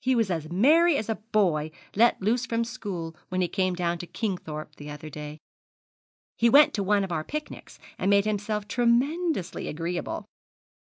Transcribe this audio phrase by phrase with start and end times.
[0.00, 3.98] He was as merry as a boy let loose from school when he came down
[3.98, 5.36] to Kingthorpe the other day.
[6.38, 10.24] He went to one of our picnics, and made himself tremendously agreeable.